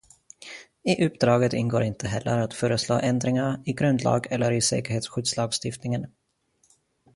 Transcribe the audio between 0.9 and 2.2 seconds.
uppdraget ingår inte